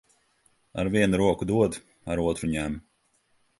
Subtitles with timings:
[0.79, 1.79] Ar vienu roku dod,
[2.13, 2.81] ar otru ņem.